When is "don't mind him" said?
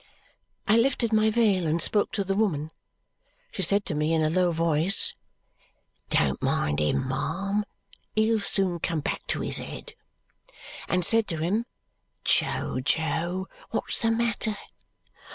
6.09-7.07